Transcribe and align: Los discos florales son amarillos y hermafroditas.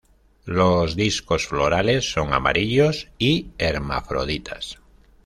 Los 0.47 0.95
discos 0.95 1.45
florales 1.45 2.11
son 2.11 2.33
amarillos 2.33 3.09
y 3.19 3.51
hermafroditas. 3.59 4.79